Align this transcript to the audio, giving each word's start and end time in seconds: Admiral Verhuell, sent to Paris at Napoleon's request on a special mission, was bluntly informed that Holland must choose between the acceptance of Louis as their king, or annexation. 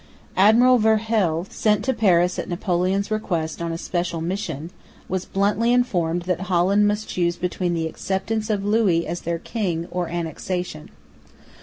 Admiral 0.35 0.79
Verhuell, 0.79 1.45
sent 1.51 1.85
to 1.85 1.93
Paris 1.93 2.39
at 2.39 2.49
Napoleon's 2.49 3.11
request 3.11 3.61
on 3.61 3.71
a 3.71 3.77
special 3.77 4.19
mission, 4.19 4.71
was 5.07 5.25
bluntly 5.25 5.71
informed 5.71 6.23
that 6.23 6.39
Holland 6.49 6.87
must 6.87 7.07
choose 7.07 7.35
between 7.35 7.75
the 7.75 7.85
acceptance 7.85 8.49
of 8.49 8.65
Louis 8.65 9.05
as 9.05 9.21
their 9.21 9.37
king, 9.37 9.87
or 9.91 10.07
annexation. 10.09 10.89